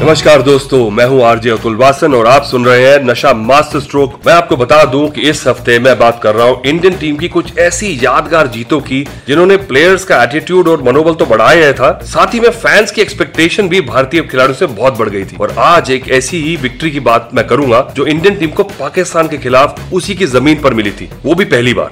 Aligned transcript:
नमस्कार 0.00 0.42
दोस्तों, 0.42 0.90
मैं 0.90 1.04
हूँ 1.06 1.22
आरजे 1.24 1.50
अतुल 1.50 1.74
वासन 1.76 2.14
और 2.14 2.26
आप 2.26 2.44
सुन 2.44 2.64
रहे 2.64 2.86
हैं 2.86 2.98
नशा 3.00 3.32
मास्टर 3.34 3.80
स्ट्रोक। 3.80 4.14
मैं 4.26 4.32
आपको 4.32 4.56
बता 4.56 4.82
दूँ 4.84 5.08
कि 5.08 5.20
इस 5.20 5.46
हफ़्ते 5.46 5.78
मैं 5.78 5.96
बात 5.98 6.18
कर 6.22 6.34
रहा 6.34 6.46
हूँ 6.46 6.60
इंडियन 6.66 6.96
टीम 6.98 7.16
की 7.16 7.28
कुछ 7.28 7.58
ऐसी 7.58 7.92
यादगार 8.02 8.46
जीतों 8.46 8.80
की, 8.80 9.02
जिन्होंने 9.28 9.56
प्लेयर्स 9.56 10.04
का 10.04 10.22
एटीट्यूड 10.22 10.68
और 10.68 10.82
मनोबल 10.82 11.14
तो 11.14 11.26
बढ़ाया 11.26 11.72
था, 11.72 11.92
साथ 12.04 12.34
ही 12.34 12.40
में 12.40 12.48
फैंस 12.50 12.90
की 12.90 13.02
एक्सपेक्टेशन 13.02 13.68
भी 13.68 13.80
भारतीय 13.82 14.22
खिलाड़ियों 14.22 14.58
से 14.58 14.66
बहुत 14.66 14.98
बढ़ 14.98 15.08
गई 15.08 15.24
थी। 15.24 15.36
और 15.36 15.54
आज 15.58 15.90
एक 15.90 16.08
ऐसी 16.10 16.42
ही 16.42 16.56
विक्ट्री 16.56 16.90
की 16.90 17.00
बात 17.02 17.30
मैं 17.34 17.46
करूँगा, 17.46 17.86
जो 17.96 18.06
इंडियन 18.06 18.36
टीम 18.36 18.50
को 18.50 18.64
पाकिस्तान 18.74 19.28
के 19.28 19.38
खिलाफ 19.38 19.92
उसी 19.92 20.14
की 20.14 20.26
ज़मीन 20.26 20.60
पर 20.62 20.74
मिली 20.74 20.90
थी। 20.90 21.10
वो 21.24 21.34
भी 21.34 21.44
पहली 21.46 21.74
बार। 21.74 21.90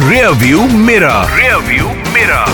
रियर 0.00 0.28
व्यू 0.40 0.68
मेरा 0.80 1.22
रियर 1.36 1.56
व्यू 1.68 1.88
मेरा 2.14 2.44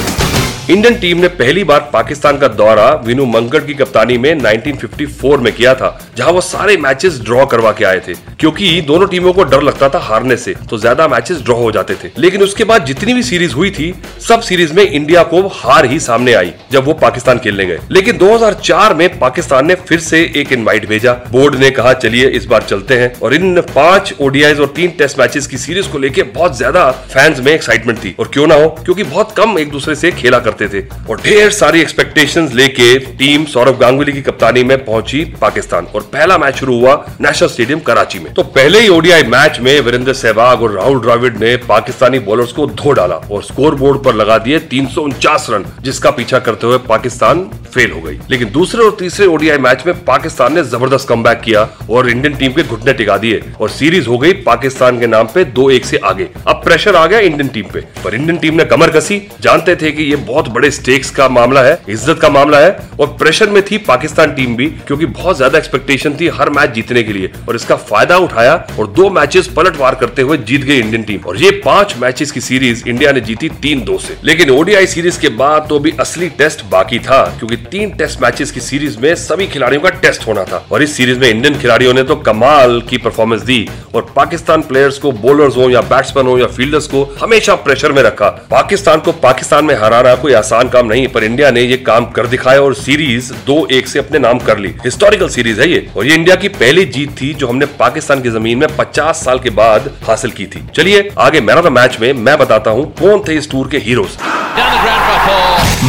इंडियन 0.71 0.95
टीम 0.95 1.19
ने 1.19 1.29
पहली 1.29 1.63
बार 1.65 1.81
पाकिस्तान 1.93 2.39
का 2.39 2.49
दौरा 2.49 2.89
विनू 3.07 3.25
मंगड़ 3.27 3.61
की 3.63 3.75
कप्तानी 3.75 4.17
में 4.19 4.35
1954 4.35 5.39
में 5.39 5.53
किया 5.53 5.75
था, 5.75 5.89
जहाँ 6.17 6.31
वो 6.33 6.41
सारे 6.41 6.77
मैचेस 6.77 7.21
ड्रॉ 7.21 7.45
करवा 7.47 7.73
के 7.73 7.85
आए 7.85 7.99
थे, 8.01 8.15
क्योंकि 8.41 8.81
दोनों 8.81 9.07
टीमों 9.07 9.33
को 9.33 9.45
डर 9.45 9.63
लगता 9.63 9.89
था 9.89 9.99
हारने 9.99 10.37
से 10.37 10.55
तो 10.71 10.79
ज़्यादा 10.79 11.09
मैचेस 11.09 11.41
ड्रॉ 11.41 11.57
हो 11.57 11.71
जाते 11.73 11.95
थे। 11.95 12.11
लेकिन 12.19 12.43
उसके 12.43 12.65
बाद 12.65 12.85
जितनी 12.87 13.15
भी 13.15 13.23
सीरीज़ 13.23 13.55
हुई 13.55 13.71
थी, 13.71 13.93
सब 14.29 14.41
सीरीज़ 14.41 14.73
में 14.73 14.83
इंडिया 14.83 15.23
को 15.25 15.43
हार 15.55 15.87
ही 15.87 16.01
सामने 16.01 16.35
आई, 16.35 16.53
जब 16.73 16.85
वो 16.85 16.93
पाकिस्तान 16.95 17.39
खेलने 17.39 17.67
गए। 17.67 17.79
लेकिन 17.91 18.19
2004 18.19 18.95
में 18.95 19.19
पाकिस्तान 19.19 19.67
ने 19.67 19.75
फिर 19.83 20.01
से 20.01 20.23
एक 20.37 20.53
इन्वाइट 20.53 20.89
भेजा। 20.89 21.13
बोर्ड 21.31 21.55
ने 21.57 21.71
कहा, 21.71 21.93
चलिए, 21.95 22.29
इस 22.31 22.47
बार 22.47 22.63
चलते 22.63 22.99
हैं। 22.99 23.13
और 23.21 23.35
इन 23.35 23.61
पाँच 23.75 24.15
ओडीआई 24.21 24.55
और 24.55 24.73
तीन 24.77 24.97
टेस्ट 24.99 25.19
मैचेस 25.19 25.47
की 25.47 25.59
सीरीज़ 25.59 25.89
को 25.89 25.99
लेकर 25.99 26.33
बहुत 26.35 26.57
ज़्यादा 26.57 26.91
फैंस 26.91 27.41
में 27.41 27.53
एक्साइटमेंट 27.53 28.05
थी। 28.05 28.15
और 28.21 28.31
क्यों 28.33 28.47
ना 28.47 28.55
हो? 28.55 28.69
क्योंकि 28.85 29.03
बहुत 29.05 29.35
कम 29.37 29.59
एक 29.59 29.71
दूसरे 29.71 29.95
से 29.95 30.13
खेला 30.15 30.39
करते 30.55 30.69
थे 30.71 30.85
और 31.11 31.21
ढेर 31.21 31.51
सारी 31.53 31.81
एक्सपेक्टेशंस 31.81 32.53
लेके 32.55 32.99
टीम 33.17 33.45
सौरभ 33.47 33.79
गांगुली 33.79 34.13
की 34.13 34.23
कप्तानी 34.23 34.63
में 34.65 34.77
पहुँची 34.85 35.25
पाकिस्तान 35.41 35.87
और 35.87 36.03
पहला 36.13 36.39
मैच 36.39 36.57
शुरू 36.57 36.79
हुआ 36.81 36.95
नेशनल 37.21 37.49
स्टेडियम 37.49 37.81
कराची 37.81 38.19
में। 38.19 38.33
तो 38.35 38.43
पहले 38.55 38.81
ही 38.81 38.89
ओडीआई 38.89 39.23
मैच 39.29 39.59
में 39.61 39.81
वीरेंद्र 39.81 40.13
सहवाग 40.15 40.63
और 40.63 40.73
राहुल 40.73 41.01
द्रविड़ 41.01 41.33
ने 41.35 41.57
पाकिस्तानी 41.67 42.19
बॉलर्स 42.21 42.53
को 42.53 42.67
धो 42.75 42.93
डाला 42.93 43.15
और 43.15 43.43
स्कोर 43.43 43.75
बोर्ड 43.75 44.03
पर 44.05 44.15
लगा 44.15 44.39
दिए 44.39 44.59
तीन 44.71 44.87
सौ 44.87 45.03
उनचास 45.03 45.47
रन, 45.51 45.65
जिसका 45.83 46.11
पीछा 46.11 46.39
करते 46.39 46.67
हुए 46.67 46.79
पाकिस्तान 46.89 47.45
फेल 47.75 47.91
हो 47.93 48.01
गई। 48.01 48.19
लेकिन 48.31 48.51
दूसरे 48.53 48.85
और 48.85 48.97
तीसरे 48.99 49.27
ओडीआई 49.27 49.59
मैच 49.59 49.83
में 49.87 50.05
पाकिस्तान 50.05 50.55
ने 50.55 50.63
ज़बरदस्त 50.65 51.09
कम 51.09 51.23
किया 51.45 51.69
और 51.91 52.09
इंडियन 52.11 52.35
टीम 52.37 52.53
के 52.53 52.63
घुटने 52.65 52.93
टिका 52.93 53.17
दिए 53.19 53.43
और 53.61 53.71
सीरीज़ 53.71 54.09
हो 54.09 54.19
गई 54.19 54.33
पाकिस्तान 54.45 55.01
के 55.01 55.07
नाम 55.07 55.29
पे 55.35 55.45
दो 55.55 55.69
एक 55.71 55.85
से 55.85 55.97
आगे। 56.05 56.29
अब 56.49 56.61
प्रेशर 56.65 56.97
आ 56.97 57.07
गया 57.07 57.19
इंडियन 57.21 57.49
टीम 57.49 57.65
पे, 57.73 57.81
पर 58.05 58.15
इंडियन 58.15 58.39
टीम 58.39 58.55
ने 58.55 58.65
कमर 58.67 58.91
कसी। 58.91 59.21
जानते 59.43 59.77
थे 59.77 59.91
कि 59.93 60.03
ये 60.03 60.17
बहुत 60.25 60.44
बड़े 60.49 60.71
स्टेक्स 60.71 61.11
का 61.11 61.29
मामला 61.29 61.63
है, 61.63 61.79
इज़्ज़त 61.89 62.19
का 62.21 62.29
मामला 62.31 62.59
है, 62.59 62.77
और 63.01 63.07
प्रेशर 63.19 63.51
में 63.51 63.63
थी 63.63 63.79
पाकिस्तान 63.85 64.33
टीम 64.35 64.57
भी, 64.57 64.67
क्योंकि 64.87 65.07
बहुत 65.07 65.37
ज़्यादा 65.37 65.59
एक्सपेक्टेशन 65.59 66.17
थी 66.21 66.29
हर 66.31 66.51
मैच 66.51 66.71
जीतने 66.71 67.03
के 67.03 67.13
लिए, 67.13 67.31
और 67.49 67.57
इसका 67.57 67.77
फ़ायदा 67.77 68.17
उठाया, 68.19 68.55
और 68.79 68.87
दो 68.89 69.09
मैचेस 69.11 69.49
पलटवार 69.57 69.95
करते 69.95 70.23
हुए 70.23 70.37
जीत 70.39 70.65
गई 70.65 70.79
इंडियन 70.79 71.03
टीम 71.03 71.21
और 71.27 71.37
ये 71.37 71.51
पाँच 71.65 71.95
मैचेस 71.99 72.31
की 72.31 72.41
सीरीज़ 72.41 72.83
इंडिया 72.89 73.13
ने 73.13 73.21
जीती 73.21 73.49
तीन 73.63 73.85
दो 73.85 73.99
से। 73.99 74.17
लेकिन 74.25 74.51
ओडीआई 74.51 74.87
सीरीज़ 74.87 75.21
के 75.21 75.29
बाद 75.35 75.67
तो 75.69 75.79
भी 75.79 75.93
असली 76.01 76.29
टेस्ट 76.39 76.65
बाकी 76.71 76.99
था, 76.99 77.23
क्योंकि 77.39 77.57
तीन 77.71 77.91
टेस्ट 77.97 78.23
मैचेस 78.23 78.51
की 78.51 78.61
सीरीज़ 78.61 78.99
में 79.01 79.15
सभी 79.17 79.47
खिलाड़ियों 79.47 79.83
का 79.83 79.91
टेस्ट 80.01 80.27
होना 80.27 80.45
था, 80.45 80.65
और 80.73 80.83
इस 80.83 80.97
सीरीज़ 80.97 81.19
में 81.19 81.29
इंडियन 81.29 81.59
खिलाड़ियों 81.61 81.95
ने 81.95 82.03
तो 82.03 82.17
कमाल 82.19 82.81
की 82.91 82.99
परफॉर्मेंस 82.99 83.43
दी, 83.43 83.67
और 83.95 84.13
पाकिस्तान 84.17 84.63
प्लेयर्स 84.63 84.99
को 84.99 85.13
बॉलर्स 85.15 85.57
हो 85.57 85.69
या 85.71 85.81
बैट्समैन 85.85 86.27
हो 86.27 86.39
या 86.39 86.47
फील्डर्स 86.49 86.87
को, 86.87 87.03
हमेशा 87.21 87.55
प्रेशर 87.57 87.93
में 87.93 88.03
रखा। 88.03 88.29
पाकिस्तान 88.51 89.01
को 89.01 89.13
पाकिस्तान 89.23 89.65
में 89.65 89.75
हराना 89.75 90.15
कोई 90.15 90.33
आसान 90.35 90.69
काम 90.69 90.87
नहीं 90.87 91.07
पर 91.09 91.25
इंडिया 91.25 91.51
ने 91.51 91.63
ये 91.63 91.77
काम 91.87 92.07
कर 92.11 92.27
दिखाया 92.27 92.61
और 92.61 92.75
सीरीज़ 92.75 93.33
दो 93.47 93.67
एक 93.73 93.89
से 93.89 93.99
अपने 93.99 94.19
नाम 94.19 94.39
कर 94.41 94.59
ली। 94.59 94.69
हिस्टोरिकल 94.85 95.29
सीरीज़ 95.29 95.61
है 95.61 95.69
ये। 95.71 95.87
और 95.97 96.07
ये 96.07 96.15
इंडिया 96.15 96.37
की 96.37 96.49
पहली 96.55 96.85
जीत 96.87 97.11
थी 97.21 97.33
जो 97.35 97.49
हमने 97.49 97.67
पाकिस्तान 97.79 98.23
की 98.23 98.31
ज़मीन 98.31 98.59
में 98.59 98.67
50 98.77 99.25
साल 99.25 99.39
के 99.39 99.51
बाद 99.53 99.91
हासिल 100.07 100.31
की 100.31 100.47
थी। 100.47 100.65
चलिए 100.77 101.09
आगे 101.19 101.41
मैन 101.41 101.59
ऑफ़ 101.59 101.65
द 101.65 101.73
मैच 101.73 101.99
में 102.01 102.13
मैं 102.15 102.39
बताता 102.39 102.71
हूँ 102.71 102.93
कौन 103.01 103.25
थे 103.29 103.37
इस 103.37 103.51
टूर 103.51 103.69
के 103.69 103.79
heroes 103.79 104.19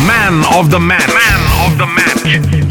man 0.07 0.43
of 0.55 0.67
the 0.67 0.81
match 0.83 1.09
man 1.09 1.51
of 1.63 1.77
the 1.77 1.89
match 1.97 2.64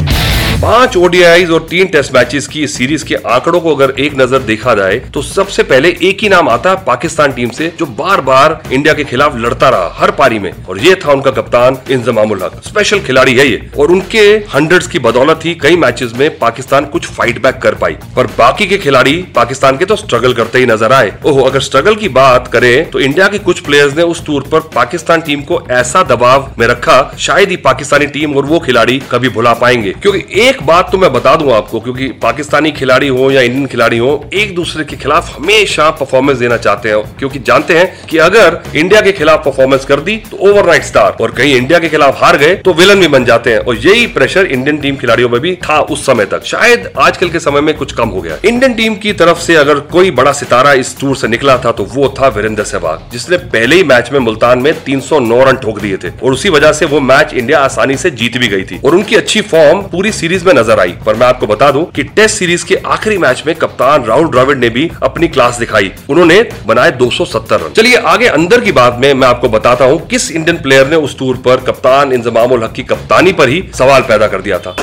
पाँच 0.55 0.95
ओडीआई 0.97 1.45
और 1.45 1.65
तीन 1.69 1.87
टेस्ट 1.87 2.13
मैचेस 2.13 2.45
की 2.47 2.61
इस 2.63 2.75
सीरीज़ 2.77 3.03
के 3.05 3.15
आंकड़ों 3.27 3.59
को 3.61 3.73
अगर 3.75 3.93
एक 3.99 4.13
नज़र 4.17 4.39
देखा 4.41 4.73
जाए 4.75 4.97
तो 5.13 5.21
सबसे 5.21 5.63
पहले 5.63 5.89
एक 6.01 6.21
ही 6.21 6.29
नाम 6.29 6.49
आता 6.49 6.69
है 6.69 6.83
पाकिस्तान 6.85 7.31
टीम 7.33 7.49
से, 7.49 7.67
जो 7.79 7.85
बार 7.87 8.21
बार 8.21 8.61
इंडिया 8.71 8.93
के 8.93 9.03
खिलाफ 9.03 9.35
लड़ता 9.37 9.69
रहा 9.69 9.89
हर 9.95 10.11
पारी 10.11 10.39
में। 10.39 10.51
और 10.63 10.79
ये 10.79 10.93
था 10.95 11.11
उनका 11.11 11.31
कप्तान 11.31 11.77
इंजमामुल 11.91 12.43
हक। 12.43 12.61
स्पेशल 12.65 12.99
खिलाड़ी 12.99 13.33
है 13.35 13.47
ये। 13.47 13.69
और 13.79 13.91
उनके 13.91 14.19
हंड्रेड 14.53 14.83
की 14.85 14.99
बदौलत 14.99 15.45
ही 15.45 15.53
कई 15.61 15.75
मैचेस 15.75 16.13
में 16.17 16.37
पाकिस्तान 16.39 16.85
कुछ 16.85 17.07
फाइट 17.07 17.41
बैक 17.41 17.57
कर 17.63 17.75
पाई। 17.75 17.97
पर 18.15 18.27
बाकी 18.37 18.67
के 18.67 18.77
खिलाड़ी 18.77 19.15
पाकिस्तान 19.35 19.77
के 19.77 19.85
तो 19.85 19.95
स्ट्रगल 19.95 20.33
करते 20.33 20.59
ही 20.59 20.65
नज़र 20.65 20.93
आए। 20.93 21.13
ओहो, 21.25 21.41
अगर 21.41 21.59
स्ट्रगल 21.61 21.95
की 21.95 22.09
बात 22.11 22.47
करें 22.47 22.89
तो 22.91 22.99
इंडिया 23.01 23.27
के 23.27 23.39
कुछ 23.41 23.59
प्लेयर्स 23.59 23.97
ने 23.97 24.03
उस 24.05 24.25
टूर 24.25 24.47
पर 24.51 24.69
पाकिस्तान 24.75 25.21
टीम 25.21 25.41
को 25.43 25.61
ऐसा 25.73 26.03
दबाव 26.05 26.51
में 26.59 26.67
रखा, 26.67 26.97
शायद 27.19 27.49
ही 27.49 27.57
पाकिस्तानी 27.61 28.07
टीम 28.07 28.35
और 28.37 28.45
वो 28.45 28.59
खिलाड़ी 28.61 28.99
कभी 29.11 29.29
भुला 29.31 29.53
पाएँगे। 29.55 29.93
क्योंकि 30.01 30.43
एक 30.45 30.61
बात 30.63 30.91
तो 30.91 30.97
मैं 30.97 31.11
बता 31.13 31.35
दूँ 31.35 31.51
आपको, 31.53 31.79
क्योंकि 31.79 32.07
पाकिस्तानी 32.21 32.71
खिलाड़ी 32.71 33.07
हो 33.07 33.29
या 33.31 33.41
इंडियन 33.41 33.65
खिलाड़ी 33.67 33.97
हो, 33.97 34.09
एक 34.33 34.53
दूसरे 34.55 34.83
के 34.83 34.95
खिलाफ 34.95 35.33
हमेशा 35.35 35.89
परफॉर्मेंस 35.91 36.37
देना 36.37 36.57
चाहते 36.57 36.89
हैं, 36.89 36.97
क्योंकि 37.19 37.39
जानते 37.39 37.77
हैं 37.77 38.07
कि 38.07 38.17
अगर 38.17 38.61
इंडिया 38.75 39.01
के 39.01 39.11
खिलाफ 39.11 39.43
परफॉर्मेंस 39.45 39.85
कर 39.85 39.99
दी 39.99 40.17
तो 40.31 40.37
ओवरनाइट 40.49 40.83
स्टार 40.83 41.17
और 41.21 41.31
कहीं 41.31 41.55
इंडिया 41.55 41.79
के 41.79 41.89
खिलाफ 41.89 42.21
हार 42.21 42.37
गए 42.37 42.55
तो 42.57 42.73
विलन 42.73 42.99
भी 42.99 43.07
बन 43.07 43.25
जाते 43.25 43.53
हैं। 43.53 43.59
और 43.59 43.77
यही 43.77 44.05
प्रेशर 44.09 44.45
इंडियन 44.47 44.77
टीम 44.77 44.95
खिलाड़ियों 44.95 45.29
में 45.29 45.39
भी 45.41 45.55
था 45.63 45.79
उस 45.81 46.05
समय 46.05 46.25
तक। 46.25 46.45
शायद 46.45 46.91
आजकल 46.97 47.29
के 47.29 47.39
समय 47.39 47.61
में 47.61 47.73
कुछ 47.77 47.93
कम 47.93 48.09
हो 48.09 48.21
गया। 48.21 48.37
इंडियन 48.45 48.73
टीम 48.73 48.95
की 48.97 49.13
तरफ़ 49.13 49.39
से 49.39 49.55
अगर 49.55 49.79
कोई 49.91 50.11
बड़ा 50.11 50.31
सितारा 50.33 50.73
इस 50.75 50.95
टूर 50.99 51.15
से 51.15 51.27
निकला 51.27 51.57
था 51.57 51.71
तो 51.71 51.83
वो 51.85 52.13
था 52.19 52.27
वीरेंद्र 52.27 52.63
सहवाग, 52.65 53.09
जिसने 53.11 53.37
पहले 53.49 53.75
ही 53.75 53.83
मैच 53.85 54.11
में 54.13 54.19
मुल्तान 54.19 54.59
में 54.59 54.73
309 54.85 55.43
रन 55.43 55.57
ठोक 55.57 55.79
दिए 55.79 55.97
थे। 55.97 56.09
और 56.23 56.33
उसी 56.33 56.49
वजह 56.49 56.71
से 56.73 56.85
वो 56.85 56.99
मैच 57.01 57.33
इंडिया 57.33 57.59
आसानी 57.61 57.97
से 57.97 58.11
जीत 58.13 58.37
भी 58.37 58.47
गई 58.47 58.63
थी। 58.63 58.79
और 58.85 58.95
उनकी 58.95 59.15
अच्छी 59.15 59.41
फॉर्म 59.43 59.81
पूरी 59.87 60.11
सीरीज़ 60.11 60.34
में 60.43 60.53
नज़र 60.53 60.79
आई 60.79 60.91
पर 61.05 61.15
मैं 61.15 61.27
आपको 61.27 61.47
बता 61.47 61.69
दूँ 61.71 61.83
कि 61.91 62.03
टेस्ट 62.03 62.37
सीरीज़ 62.37 62.65
के 62.65 62.75
आखिरी 62.75 63.17
मैच 63.17 63.43
में 63.47 63.55
कप्तान 63.55 64.03
राहुल 64.03 64.27
द्रविड़ 64.27 64.57
ने 64.57 64.69
भी 64.69 64.89
अपनी 65.03 65.27
क्लास 65.27 65.57
दिखाई। 65.57 65.91
उन्होंने 66.09 66.41
बनाए 66.65 66.91
270 66.91 67.61
रन। 67.61 67.73
चलिए 67.73 67.95
आगे 68.07 68.27
अंदर 68.27 68.61
की 68.61 68.71
बात 68.71 68.97
में 69.01 69.13
मैं 69.13 69.27
आपको 69.27 69.49
बताता 69.49 69.85
हूँ 69.85 70.07
किस 70.07 70.31
इंडियन 70.31 70.57
प्लेयर 70.57 70.87
ने 70.87 70.95
उस 70.95 71.17
टूर 71.19 71.37
पर 71.37 71.63
कप्तान 71.67 72.13
इंजमामुल 72.13 72.63
हक 72.63 72.73
की 72.73 72.83
कप्तानी 72.83 73.33
पर 73.33 73.49
ही 73.49 73.63
सवाल 73.75 74.01
पैदा 74.01 74.27
कर 74.27 74.41
दिया 74.41 74.59
था। 74.59 74.75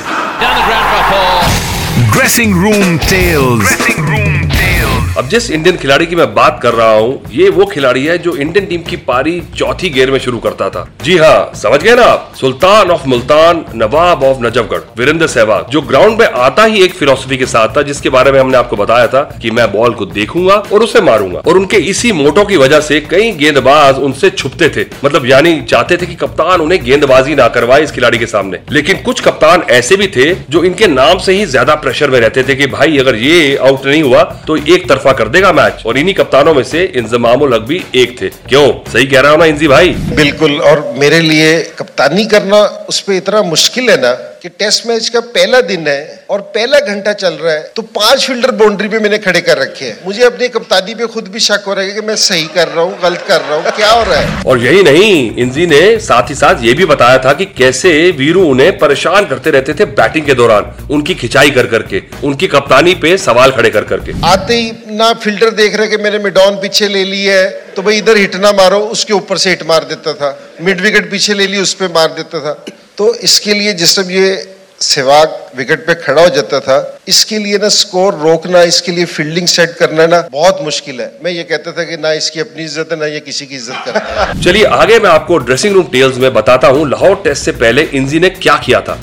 Dressing 2.12 2.54
room 2.62 2.98
dressing 2.98 4.08
room 4.08 4.40
tales 4.40 4.61
अब 5.18 5.26
जिस 5.28 5.50
इंडियन 5.50 5.76
खिलाड़ी 5.76 6.06
की 6.06 6.16
मैं 6.16 6.26
बात 6.34 6.58
कर 6.62 6.72
रहा 6.74 6.92
हूँ, 6.92 7.30
ये 7.30 7.48
वो 7.48 7.64
खिलाड़ी 7.66 8.04
है 8.04 8.16
जो 8.18 8.34
इंडियन 8.34 8.66
टीम 8.66 8.82
की 8.82 8.96
पारी 8.98 9.40
चौथी 9.56 9.88
गेयर 9.88 10.10
में 10.10 10.18
शुरू 10.18 10.38
करता 10.38 10.68
था। 10.70 10.86
जी 11.04 11.16
हाँ 11.16 11.50
समझ 11.54 11.82
गए 11.82 11.94
ना 11.96 12.02
आप? 12.02 12.32
सुल्तान 12.40 12.90
ऑफ़ 12.90 13.06
मुल्तान, 13.08 13.64
नवाब 13.74 14.22
ऑफ़ 14.24 14.40
नजफगढ़, 14.42 14.80
वीरेंद्र 14.98 15.26
सहवाग, 15.26 15.66
जो 15.70 15.80
ग्राउंड 15.82 16.18
में 16.20 16.26
आता 16.26 16.64
ही 16.64 16.82
एक 16.84 16.94
फिलोसफी 16.94 17.36
के 17.36 17.46
साथ 17.46 17.76
था, 17.76 17.82
जिसके 17.82 18.08
बारे 18.08 18.32
में 18.32 18.38
हमने 18.40 18.56
आपको 18.58 18.76
बताया 18.76 19.06
था 19.06 19.22
कि 19.42 19.50
मैं 19.50 19.70
बॉल 19.72 19.94
को 19.94 20.06
देखूँगा 20.06 20.54
और 20.54 20.82
उसे 20.82 21.00
मारूँगा। 21.00 21.40
और 21.40 21.58
उनके 21.58 21.76
इसी 21.90 22.12
मोटो 22.12 22.44
की 22.44 22.56
वजह 22.56 22.80
से 22.80 23.00
कई 23.10 23.30
गेंदबाज 23.34 23.98
उनसे 24.00 24.30
छुपते 24.30 24.68
थे। 24.68 24.86
मतलब 25.04 25.26
यानी 25.26 25.60
चाहते 25.62 25.96
थे 25.96 26.06
कि 26.06 26.14
कप्तान 26.14 26.60
उन्हें 26.60 26.82
गेंदबाजी 26.84 27.34
ना 27.34 27.48
करवाए 27.50 27.82
इस 27.82 27.92
खिलाड़ी 27.92 28.18
के 28.18 28.26
सामने। 28.26 28.60
लेकिन 28.70 29.02
कुछ 29.02 29.20
कप्तान 29.20 29.66
ऐसे 29.72 29.96
भी 29.96 30.06
थे 30.16 30.32
जो 30.50 30.64
इनके 30.64 30.86
नाम 30.88 31.18
से 31.18 31.32
ही 31.32 31.44
ज़्यादा 31.46 31.74
प्रेशर 31.76 32.10
में 32.10 32.18
रहते 32.20 32.42
थे 32.42 32.54
कि 32.54 32.66
भाई, 32.68 32.98
अगर 32.98 33.16
ये 33.16 33.56
आउट 33.58 33.86
नहीं 33.86 34.02
हुआ 34.02 34.22
तो 34.46 34.56
एक 34.58 34.88
तरफा 34.88 35.00
कर 35.12 35.28
देगा 35.28 35.52
मैच। 35.52 35.82
और 35.86 35.98
इन्हीं 35.98 36.14
कप्तानों 36.14 36.54
में 36.54 36.62
से 36.62 36.82
इंजमामुल 36.84 37.54
लगभग 37.54 37.96
एक 37.96 38.20
थे। 38.20 38.28
क्यों? 38.48 38.92
सही 38.92 39.06
कह 39.06 39.20
रहा 39.20 39.30
हूँ 39.32 39.38
ना 39.38 39.44
इंजी 39.44 39.68
भाई? 39.68 39.88
बिल्कुल, 39.88 40.60
और 40.60 40.94
मेरे 40.96 41.20
लिए 41.20 41.62
कप्तानी 41.78 42.24
करना 42.24 42.62
उस 42.88 43.00
पर 43.00 43.12
इतना 43.12 43.42
मुश्किल 43.42 43.90
है 43.90 43.96
ना 43.96 44.31
कि 44.42 44.48
टेस्ट 44.50 44.86
मैच 44.86 45.08
का 45.08 45.20
पहला 45.34 45.60
दिन 45.62 45.86
है 45.88 46.24
और 46.30 46.40
पहला 46.54 46.78
घंटा 46.82 47.12
चल 47.14 47.34
रहा 47.34 47.52
है 47.52 47.62
तो 47.76 47.82
पाँच 47.96 48.24
फील्डर 48.26 48.50
बाउंड्री 48.52 48.88
पे 48.88 48.98
मैंने 48.98 49.18
खड़े 49.18 49.40
कर 49.40 49.58
रखे 49.58 49.84
हैं। 49.84 49.98
मुझे 50.06 50.24
अपनी 50.24 50.48
कप्तानी 50.48 50.94
पे 50.94 51.06
खुद 51.06 51.28
भी 51.28 51.40
शक 51.40 51.64
हो 51.66 51.74
रहा 51.74 51.84
है 51.84 51.92
कि 51.92 52.00
मैं 52.00 52.16
सही 52.16 52.46
कर 52.54 52.68
रहा 52.68 52.84
हूँ 52.84 52.98
गलत 53.02 53.24
कर 53.28 53.40
रहा 53.40 53.56
हूँ 53.56 53.72
क्या 53.76 53.90
हो 53.90 54.02
रहा 54.02 54.18
है? 54.18 54.42
और 54.44 54.58
यही 54.58 54.82
नहीं 54.82 55.36
इंजी 55.42 55.66
ने 55.66 55.80
साथ 56.00 56.30
ही 56.30 56.34
साथ 56.34 56.64
ये 56.64 56.74
भी 56.74 56.84
बताया 56.86 57.18
था 57.18 57.32
कि 57.32 57.44
कैसे 57.58 57.92
वीरू 58.18 58.44
उन्हें 58.48 58.78
परेशान 58.78 59.26
करते 59.26 59.50
रहते 59.50 59.74
थे 59.74 59.84
बैटिंग 59.94 60.26
के 60.26 60.34
दौरान 60.34 60.88
उनकी 60.90 61.14
खिंचाई 61.14 61.50
कर 61.52 61.66
करके 61.68 62.02
उनकी 62.24 62.46
कप्तानी 62.48 62.94
पे 62.96 63.16
सवाल 63.20 63.50
खड़े 63.52 63.70
कर 63.70 63.84
करके। 63.84 64.20
आते 64.26 64.54
ही 64.54 64.96
ना 64.96 65.12
फील्डर 65.22 65.50
देख 65.62 65.76
रहे 65.76 65.88
कि 65.88 66.02
मैंने 66.02 66.18
मिडॉन 66.18 66.60
पीछे 66.62 66.88
ले 66.88 67.04
ली 67.04 67.24
है 67.24 67.48
तो 67.76 67.82
भाई 67.82 67.98
इधर 67.98 68.16
हिट 68.16 68.36
ना 68.36 68.52
मारो 68.54 68.78
उसके 68.90 69.12
ऊपर 69.14 69.36
से 69.38 69.50
हिट 69.50 69.62
मार 69.68 69.84
देता 69.84 70.12
था। 70.14 70.36
मिड 70.60 70.80
विकेट 70.80 71.10
पीछे 71.10 71.34
ले 71.34 71.46
ली 71.46 71.58
उस 71.60 71.74
पर 71.74 71.92
मार 71.94 72.14
देता 72.14 72.40
था। 72.40 72.62
तो 72.98 73.14
इसके 73.14 73.54
लिए 73.54 73.72
जिस 73.72 73.94
समय 73.96 74.14
ये 74.14 74.48
सेवाग 74.80 75.34
विकेट 75.56 75.86
पे 75.86 75.94
खड़ा 75.94 76.22
हो 76.22 76.28
जाता 76.28 76.60
था, 76.60 76.98
इसके 77.08 77.38
लिए 77.38 77.58
ना 77.58 77.68
स्कोर 77.68 78.14
रोकना, 78.14 78.62
इसके 78.62 78.92
लिए 78.92 79.04
फील्डिंग 79.04 79.46
सेट 79.46 79.74
करना 79.74 80.06
ना 80.06 80.20
बहुत 80.32 80.58
मुश्किल 80.62 81.00
है। 81.00 81.12
मैं 81.24 81.30
ये 81.30 81.42
कहता 81.42 81.72
था 81.72 81.84
कि 81.84 81.96
ना 81.96 82.12
इसकी 82.12 82.40
अपनी 82.40 82.64
इज़्ज़त 82.64 82.92
है, 82.92 82.98
ना 82.98 83.06
ये 83.06 83.20
किसी 83.20 83.46
की 83.46 83.54
इज़्ज़त 83.54 83.88
है। 83.88 84.42
चलिए, 84.44 84.64
आगे 84.64 84.98
मैं 84.98 85.10
आपको 85.10 85.38
ड्रेसिंग 85.38 85.74
रूम 85.74 85.86
टेल्स 85.92 86.16
में 86.16 86.32
बताता 86.34 86.68
हूँ, 86.68 86.88
लाहौर 86.90 87.20
टेस्ट 87.24 87.44
से 87.44 87.52
पहले 87.52 87.82
इंजी 87.82 88.20
ने 88.20 88.30
क्या 88.30 88.56
किया 88.56 88.80
था। 88.80 89.00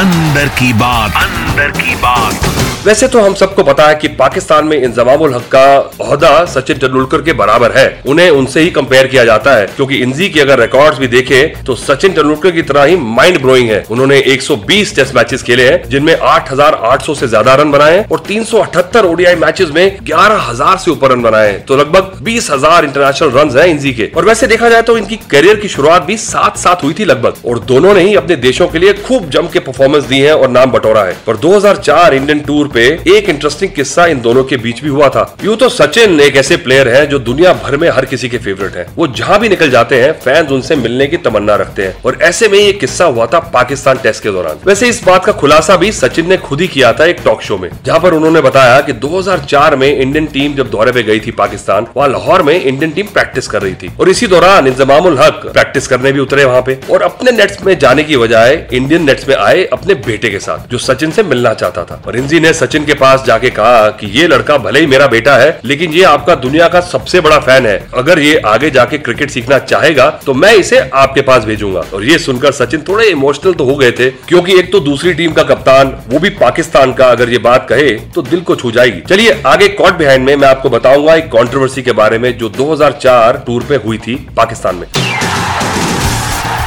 अंदर 0.00 0.46
की 0.58 0.72
बात। 0.72 1.16
अंदर 1.16 1.70
की 1.72 1.94
बात। 1.96 2.48
वैसे 2.84 3.06
तो 3.08 3.20
हम 3.20 3.34
सबको 3.34 3.62
पता 3.62 3.86
है 3.88 3.94
कि 3.94 4.08
पाकिस्तान 4.10 4.66
में 4.66 4.76
इंजमामुल 4.76 5.34
हक 5.34 5.48
का 5.52 5.64
ओहदा 6.00 6.44
सचिन 6.44 6.78
तेंदुलकर 6.78 7.22
के 7.22 7.32
बराबर 7.32 7.72
है। 7.72 7.84
उन्हें 8.08 8.28
उनसे 8.30 8.60
ही 8.60 8.70
कंपेयर 8.70 9.06
किया 9.06 9.24
जाता 9.24 9.54
है 9.56 9.66
क्योंकि 9.66 9.96
इंजी 9.96 10.28
के 10.28 10.40
अगर 10.40 10.60
रिकॉर्ड्स 10.60 10.98
भी 10.98 11.06
देखें 11.06 11.64
तो 11.64 11.74
सचिन 11.74 12.12
तेंदुलकर 12.12 12.50
की 12.50 12.62
तरह 12.62 12.84
ही 12.84 12.96
माइंड 12.96 13.40
ब्लोइंग 13.42 13.70
है। 13.70 13.84
उन्होंने 13.90 14.20
120 14.28 14.94
टेस्ट 14.96 15.14
मैचेस 15.16 15.42
खेले 15.42 15.68
हैं 15.68 15.82
जिनमें 15.90 16.14
8,800 16.14 17.14
से 17.14 17.28
ज़्यादा 17.28 17.54
रन 17.54 17.70
बनाए 17.70 17.96
हैं 17.96 18.06
और 18.08 18.22
378 18.28 19.04
ओडीआई 19.04 19.34
मैचेस 19.36 19.70
में 19.70 19.98
11,000 20.04 20.78
से 20.78 20.90
ऊपर 20.90 21.12
रन 21.12 21.22
बनाए 21.22 21.52
हैं। 21.52 21.64
तो 21.66 21.76
लगभग 21.76 22.18
20,000 22.22 22.84
इंटरनेशनल 22.84 23.30
रन 23.32 23.58
है 23.58 23.68
इंजी 23.70 23.92
के। 23.92 24.10
और 24.16 24.24
वैसे 24.24 24.46
देखा 24.46 24.68
जाए 24.68 24.82
तो 24.82 24.96
इनकी 24.98 25.20
करियर 25.30 25.56
की 25.56 25.68
शुरुआत 25.68 26.04
भी 26.04 26.16
साथ 26.18 26.58
साथ 26.58 26.84
हुई 26.84 26.94
थी 26.94 27.04
लगभग। 27.04 27.48
और 27.48 27.58
दोनों 27.66 27.94
ने 27.94 28.00
ही 28.00 28.14
अपने 28.14 28.36
देशों 28.38 28.68
के 28.68 28.78
लिए 28.78 28.92
खूब 29.02 29.30
जम 29.30 29.48
के 29.48 29.58
परफॉर्मेंस 29.90 30.04
दी 30.04 30.18
है 30.20 30.36
और 30.36 30.50
नाम 30.50 30.70
बटोरा 30.70 31.02
है। 31.04 31.16
पर 31.26 31.36
2004 31.36 32.14
इंडियन 32.14 32.40
टूर 32.40 32.68
पे 32.68 32.86
एक 33.08 33.28
इंटरेस्टिंग 33.28 33.70
किस्सा 33.70 34.06
इन 34.06 34.20
दोनों 34.20 34.44
के 34.44 34.56
बीच 34.56 34.82
भी 34.82 34.88
हुआ 34.88 35.08
था। 35.08 35.24
यूँ 35.44 35.56
तो 35.56 35.68
सचिन 35.68 36.20
एक 36.20 36.36
ऐसे 36.36 36.56
प्लेयर 36.58 36.88
हैं 36.88 37.08
जो 37.08 37.18
दुनिया 37.20 37.52
भर 37.62 37.76
में 37.76 37.88
हर 37.90 38.04
किसी 38.04 38.28
के 38.28 38.38
फेवरेट 38.38 38.76
हैं। 38.76 38.86
वो 38.96 39.06
जहाँ 39.10 39.38
भी 39.40 39.48
निकल 39.48 39.70
जाते 39.70 40.00
हैं 40.02 40.12
फैंस 40.20 40.50
उनसे 40.50 40.76
मिलने 40.76 41.06
की 41.06 41.16
तमन्ना 41.18 41.54
रखते 41.56 41.82
हैं। 41.82 41.94
और 42.06 42.18
ऐसे 42.22 42.48
में 42.48 42.58
ये 42.58 42.72
किस्सा 42.74 43.04
हुआ 43.06 43.26
था 43.26 43.38
पाकिस्तान 43.54 43.98
टेस्ट 44.02 44.22
के 44.22 44.30
दौरान। 44.30 44.60
वैसे 44.66 44.88
इस 44.88 45.02
बात 45.04 45.24
का 45.24 45.32
खुलासा 45.34 45.76
भी 45.76 45.92
सचिन 45.92 46.28
ने 46.28 46.36
खुद 46.38 46.60
ही 46.60 46.68
किया 46.68 46.92
था 46.92 47.06
एक 47.06 47.20
टॉक 47.24 47.42
शो 47.42 47.58
में, 47.58 47.68
जहाँ 47.86 48.00
पर 48.00 48.14
उन्होंने 48.14 48.40
बताया 48.40 48.80
कि 48.80 48.92
2004 49.00 49.76
में 49.76 49.88
इंडियन 49.88 50.26
टीम 50.28 50.54
जब 50.54 50.70
दौरे 50.70 50.92
पे 50.92 51.02
गई 51.02 51.20
थी 51.20 51.30
पाकिस्तान, 51.32 51.86
वहाँ 51.96 52.08
लाहौर 52.08 52.42
में 52.42 52.54
इंडियन 52.54 52.90
टीम 52.90 53.06
प्रैक्टिस 53.08 53.48
कर 53.48 53.62
रही 53.62 53.74
थी। 53.74 53.90
और 54.00 54.08
इसी 54.08 54.26
दौरान 54.26 54.66
इंजमामुल 54.66 55.18
हक 55.18 55.42
प्रैक्टिस 55.46 55.86
करने 55.88 56.12
भी 56.12 56.20
उतरे 56.20 56.44
वहाँ 56.44 56.62
पे। 56.62 56.78
और 56.90 57.02
अपने 57.02 57.32
नेट्स 57.32 57.62
में 57.64 57.78
जाने 57.78 58.04
की 58.04 58.16
बजाय 58.16 58.54
इंडियन 58.72 59.04
नेट्स 59.06 59.28
में 59.28 59.34
आए 59.36 59.64
अपने 59.80 59.94
बेटे 59.96 60.30
के 60.30 60.38
साथ, 60.40 60.68
जो 60.70 60.78
सचिन 60.80 61.10
से 61.10 61.22
मिलना 61.22 61.52
चाहता 61.54 61.84
था। 61.84 62.02
और 62.06 62.16
इंजी 62.16 62.40
ने 62.40 62.52
सचिन 62.54 62.84
के 62.84 62.94
पास 62.96 63.24
जाके 63.26 63.50
कहा 63.50 63.88
कि 63.90 64.06
ये 64.10 64.26
लड़का 64.28 64.56
भले 64.58 64.80
ही 64.80 64.86
मेरा 64.86 65.06
बेटा 65.08 65.36
है, 65.36 65.58
लेकिन 65.64 65.92
ये 65.92 66.02
आपका 66.04 66.34
दुनिया 66.36 66.68
का 66.68 66.80
सबसे 66.82 67.20
बड़ा 67.20 67.38
फ़ैन 67.40 67.66
है। 67.66 67.76
अगर 67.94 68.18
ये 68.18 68.36
आगे 68.46 68.70
जाके 68.70 68.98
क्रिकेट 68.98 69.30
सीखना 69.30 69.58
चाहेगा 69.60 70.08
तो 70.26 70.34
मैं 70.34 70.52
इसे 70.54 70.78
आपके 70.94 71.20
पास 71.22 71.44
भेजूँगा। 71.44 71.84
और 71.94 72.04
ये 72.04 72.18
सुनकर 72.18 72.52
सचिन 72.52 72.82
थोड़े 72.88 73.06
इमोशनल 73.06 73.54
तो 73.54 73.64
हो 73.64 73.76
गए 73.76 73.90
थे, 73.90 74.10
क्योंकि 74.28 74.58
एक 74.58 74.70
तो 74.72 74.80
दूसरी 74.80 75.14
टीम 75.14 75.32
का 75.32 75.42
कप्तान, 75.44 75.96
वो 76.08 76.18
भी 76.18 76.30
पाकिस्तान 76.40 76.92
का 76.92 77.06
अगर 77.08 77.30
ये 77.30 77.38
बात 77.40 77.66
कहे 77.68 77.90
तो 78.14 78.22
दिल 78.22 78.40
को 78.40 78.56
छू 78.56 78.70
जाएगी। 78.72 79.00
चलिए, 79.08 79.40
आगे 79.46 79.68
कॉट 79.70 79.98
बिहाइंड 79.98 80.24
में 80.26 80.34
मैं 80.36 80.48
आपको 80.48 80.70
बताऊँगा 80.70 81.14
एक 81.14 81.28
कॉन्ट्रोवर्सी 81.30 81.82
के 81.82 81.92
बारे 81.94 82.18
में, 82.18 82.36
जो 82.38 82.48
2004 82.50 83.42
टूर 83.46 83.64
पे 83.68 83.76
हुई 83.78 83.98
थी 83.98 84.14
पाकिस्तान 84.36 84.76
में। 84.76 84.86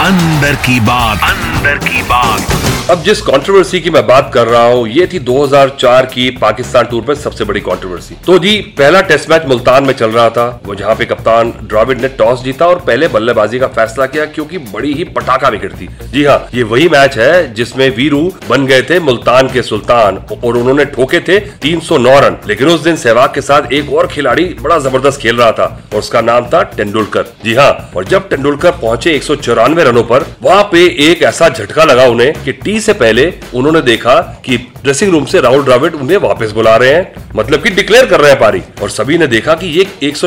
अंदर 0.03 0.55
की 0.55 0.79
बात। 0.79 1.21
अंदर 1.23 1.77
की 1.79 2.01
बात। 2.03 2.89
अब 2.91 3.03
जिस 3.03 3.21
कंट्रोवर्सी 3.21 3.79
की 3.81 3.89
मैं 3.89 4.05
बात 4.07 4.31
कर 4.33 4.47
रहा 4.47 4.63
हूँ, 4.63 4.87
ये 4.87 5.05
थी 5.07 5.19
2004 5.19 6.05
की 6.05 6.29
पाकिस्तान 6.31 6.85
टूर 6.85 7.01
पर 7.01 7.15
सबसे 7.15 7.43
बड़ी 7.43 7.59
कंट्रोवर्सी 7.59 8.15
तो 8.25 8.37
जी, 8.39 8.57
पहला 8.77 9.01
टेस्ट 9.01 9.29
मैच 9.29 9.45
मुल्तान 9.47 9.83
में 9.83 9.93
चल 9.93 10.11
रहा 10.11 10.29
था, 10.29 10.47
वो 10.65 10.75
जहाँ 10.75 10.95
पे 10.95 11.05
कप्तान 11.05 11.53
द्रविड 11.63 12.01
ने 12.01 12.07
टॉस 12.17 12.43
जीता 12.43 12.65
और 12.65 12.79
पहले 12.79 13.07
बल्लेबाजी 13.07 13.59
का 13.59 13.67
फैसला 13.67 14.05
किया 14.05 14.25
क्योंकि 14.25 14.57
बड़ी 14.73 14.91
ही 14.93 15.03
पटाखा 15.15 15.49
विकेट 15.49 15.79
थी। 15.81 15.87
जी 16.11 16.23
हाँ 16.25 16.37
ये 16.53 16.63
वही 16.63 16.89
मैच 16.89 17.17
है 17.17 17.53
जिसमें 17.53 17.89
वीरू 17.95 18.21
बन 18.49 18.65
गए 18.65 18.81
थे 18.81 18.99
मुल्तान 18.99 19.49
के 19.53 19.61
सुल्तान 19.61 20.17
और 20.43 20.57
उन्होंने 20.57 20.85
ठोके 20.87 21.19
थे 21.19 21.39
309 21.61 22.19
रन। 22.19 22.37
लेकिन 22.47 22.67
उस 22.67 22.83
दिन 22.83 22.95
सहवाग 22.95 23.33
के 23.35 23.41
साथ 23.41 23.71
एक 23.73 23.93
और 23.93 24.07
खिलाड़ी 24.07 24.45
बड़ा 24.61 24.79
ज़बरदस्त 24.79 25.21
खेल 25.21 25.37
रहा 25.37 25.51
था 25.51 25.65
और 25.93 25.99
उसका 25.99 26.21
नाम 26.23 26.49
था 26.49 26.63
तेंदुलकर। 26.75 27.33
जी 27.45 27.55
हाँ 27.55 27.71
और 27.95 28.05
जब 28.05 28.29
तेंदुलकर 28.29 28.71
पहुँचे 28.73 29.15
एक 29.15 29.31
रनों 29.83 29.92
पर 30.01 30.25
वहाँ 30.41 30.63
पे 30.63 30.85
एक 31.09 31.21
ऐसा 31.23 31.49
झटका 31.49 31.83
लगा 31.83 32.05
उन्हें 32.05 32.33
कि 32.43 32.51
टी 32.53 32.79
से 32.79 32.93
पहले 32.93 33.31
उन्होंने 33.53 33.81
देखा 33.81 34.19
कि 34.45 34.57
ड्रेसिंग 34.83 35.11
रूम 35.11 35.25
से 35.25 35.41
राहुल 35.41 35.63
द्रविड 35.63 35.93
उन्हें 35.95 36.17
वापस 36.17 36.51
बुला 36.51 36.75
रहे 36.75 36.93
हैं 36.93 37.31
मतलब 37.35 37.61
कि 37.63 37.69
डिक्लेयर 37.69 38.05
कर 38.05 38.19
रहे 38.19 38.31
हैं 38.31 38.39
पारी। 38.39 38.61
और 38.81 38.89
सभी 38.89 39.17
ने 39.17 39.27
देखा 39.27 39.53
कि 39.53 39.67
ये 39.69 39.85
एक 40.03 40.17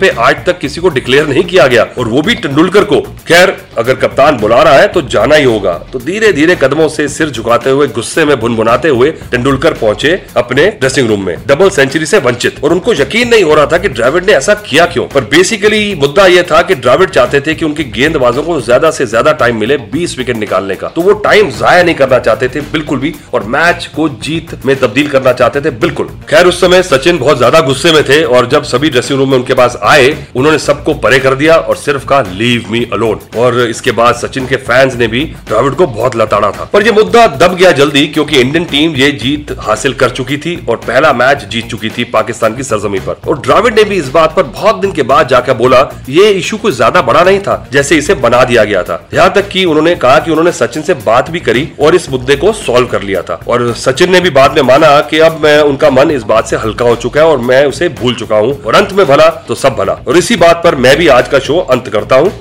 पे 0.00 0.08
आज 0.10 0.44
तक 0.46 0.58
किसी 0.58 0.80
को 0.80 0.88
डिक्लेयर 0.88 1.26
नहीं 1.28 1.42
किया 1.44 1.66
गया, 1.66 1.82
और 1.98 2.08
वो 2.08 2.22
भी 2.22 2.34
तेंदुलकर 2.34 2.84
को। 2.84 3.00
खैर, 3.28 3.54
अगर 3.78 3.94
कप्तान 3.94 4.36
बुला 4.36 4.62
रहा 4.62 4.74
है 4.74 4.88
तो 4.88 5.02
जाना 5.04 5.34
ही 5.34 5.44
होगा। 5.44 5.72
तो 5.92 5.98
धीरे 5.98 6.32
धीरे 6.32 6.56
कदमों 6.56 6.88
से 6.88 7.08
सिर 7.08 7.30
झुकाते 7.30 7.70
हुए, 7.70 7.86
गुस्से 7.88 8.24
में 8.24 8.36
भुनभुनाते 8.40 8.88
हुए 8.88 9.10
तेंदुलकर 9.10 9.74
पहुँचे 9.74 10.20
अपने 10.36 10.66
ड्रेसिंग 10.70 11.08
रूम 11.08 11.24
में। 11.26 11.36
डबल 11.46 11.70
सेंचुरी 11.70 12.06
से 12.06 12.18
वंचित। 12.18 12.62
और 12.64 12.72
उनको 12.72 12.94
यकीन 12.94 13.28
नहीं 13.28 13.44
हो 13.44 13.54
रहा 13.54 13.66
था 13.66 13.78
कि 13.78 13.88
द्रविड 13.90 14.26
ने 14.26 14.32
ऐसा 14.32 14.54
किया 14.62 14.86
क्यों। 14.86 15.06
पर 15.08 15.24
बेसिकली 15.26 15.94
मुद्दा 15.94 16.26
यह 16.26 16.42
था 16.42 16.62
कि 16.62 16.74
द्रविड 16.76 17.10
चाहते 17.10 17.40
थे 17.40 17.54
कि 17.54 17.64
उनके 17.64 17.84
गेंदबाजों 17.92 18.42
को 18.42 18.60
ज़्यादा 18.60 18.90
से 18.90 19.01
ज़्यादा 19.06 19.32
टाइम 19.32 19.56
मिले 19.56 19.76
20 19.92 20.16
विकेट 20.18 20.36
निकालने 20.36 20.74
का। 20.74 20.88
तो 20.88 21.02
वो 21.02 21.12
टाइम 21.22 21.50
जाया 21.50 21.82
नहीं 21.82 21.94
करना 21.94 22.18
चाहते 22.18 22.48
थे, 22.48 22.60
बिल्कुल 22.72 22.98
भी, 22.98 23.14
और 23.34 23.42
मैच 23.46 23.86
को 23.96 24.08
जीत 24.22 24.54
में 24.66 24.74
तब्दील 24.76 25.08
करना 25.08 25.32
चाहते 25.32 25.60
थे, 25.60 25.70
बिल्कुल। 25.78 26.08
खैर, 26.30 26.46
उस 26.46 26.60
समय 26.60 26.82
सचिन 26.82 27.18
बहुत 27.18 27.38
ज़्यादा 27.38 27.60
गुस्से 27.60 27.92
में 27.92 28.02
थे, 28.04 28.22
और 28.24 28.48
जब 28.48 28.62
सभी 28.64 28.90
ड्रेसिंग 28.90 29.18
रूम 29.18 29.30
में 29.30 29.36
उनके 29.38 29.54
पास 29.54 29.78
आए, 29.82 30.10
उन्होंने 30.36 30.58
सबको 30.58 30.94
परे 30.96 31.18
कर 31.18 31.34
दिया 31.34 31.56
और 31.56 31.76
सिर्फ़ 31.76 32.06
कहा 32.06 32.20
लीव 32.32 32.64
मी 32.70 32.84
अलोन 32.92 33.20
और 33.38 33.60
इसके 33.60 33.92
बाद 33.92 34.14
सचिन 34.16 34.46
के 34.46 34.56
फैंस 34.58 34.94
ने 34.96 35.06
भी 35.06 35.24
द्रविड 35.48 35.74
को 35.74 35.86
बहुत 35.88 36.16
लताड़ा 36.16 36.50
था। 36.50 36.68
पर 36.72 36.86
यह 36.86 36.92
मुद्दा 36.92 37.26
दब 37.28 37.54
गया 37.56 37.72
जल्दी, 37.72 38.06
क्योंकि 38.08 38.40
इंडियन 38.40 38.64
टीम 38.66 38.94
ये 38.96 39.10
जीत 39.14 39.56
हासिल 39.60 39.94
कर 39.94 40.10
चुकी 40.12 40.36
थी 40.36 40.54
और 40.68 40.76
पहला 40.78 41.12
मैच 41.14 41.44
जीत 41.44 41.66
चुकी 41.66 41.90
थी 41.90 42.04
पाकिस्तान 42.12 42.56
की 42.56 42.62
सरजमी 42.62 42.98
पर। 43.00 43.28
और 43.28 43.38
द्रविड 43.40 43.78
ने 43.78 43.84
भी 43.84 43.96
इस 43.96 44.08
बात 44.10 44.34
पर 44.36 44.42
बहुत 44.44 44.76
दिन 44.76 44.92
के 44.92 45.02
बाद 45.04 45.28
जाकर 45.28 45.54
बोला, 45.54 45.80
ये 46.08 46.30
इशू 46.32 46.56
कुछ 46.56 46.74
ज़्यादा 46.74 47.02
बड़ा 47.02 47.22
नहीं 47.22 47.38
था, 47.40 47.66
जैसे 47.72 47.96
इसे 47.96 48.14
बना 48.16 48.42
दिया 48.44 48.64
गया 48.64 48.82
था। 48.82 48.91
यहाँ 49.14 49.32
तक 49.34 49.48
कि 49.48 49.64
उन्होंने 49.64 49.94
कहा 49.96 50.18
कि 50.18 50.30
उन्होंने 50.30 50.52
सचिन 50.52 50.82
से 50.82 50.94
बात 51.02 51.30
भी 51.30 51.40
करी 51.40 51.68
और 51.80 51.94
इस 51.94 52.08
मुद्दे 52.10 52.36
को 52.36 52.52
सॉल्व 52.54 52.86
कर 52.86 53.02
लिया 53.02 53.22
था। 53.22 53.40
और 53.48 53.72
सचिन 53.76 54.12
ने 54.12 54.20
भी 54.20 54.30
बाद 54.30 54.54
में 54.56 54.62
माना 54.62 55.00
कि 55.10 55.18
अब 55.20 55.40
मैं 55.44 55.58
उनका 55.62 55.90
मन 55.90 56.10
इस 56.10 56.22
बात 56.24 56.46
से 56.46 56.56
हल्का 56.56 56.84
हो 56.84 56.96
चुका 56.96 57.20
है 57.20 57.26
और 57.26 57.38
मैं 57.42 57.64
उसे 57.66 57.88
भूल 58.00 58.14
चुका 58.14 58.36
हूँ 58.36 58.62
और 58.62 58.74
अंत 58.74 58.92
में 58.92 59.06
भला 59.06 59.28
तो 59.48 59.54
सब 59.54 59.76
भला। 59.76 59.92
और 60.08 60.16
इसी 60.16 60.36
बात 60.36 60.60
पर 60.64 60.74
मैं 60.76 60.96
भी 60.96 61.08
आज 61.10 61.28
का 61.28 61.38
शो 61.40 61.58
अंत 61.58 61.88
करता 61.88 62.16
हूँ। 62.16 62.32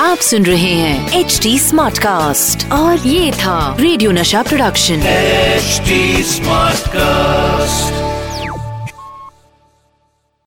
आप 0.00 0.18
सुन 0.18 0.44
रहे 0.46 0.72
हैं 0.74 1.18
एच 1.18 1.38
डी 1.42 1.58
स्मार्ट 1.58 1.98
कास्ट 1.98 2.70
और 2.72 3.06
ये 3.06 3.30
था 3.32 3.76
रेडियो 3.80 4.10
नशा 4.12 4.42
प्रोडक्शन 4.42 5.02
एच 5.06 5.82
स्मार्ट 6.28 6.88
कास्ट 6.88 8.09